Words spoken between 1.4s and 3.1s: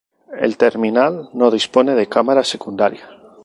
dispone de cámara secundaria.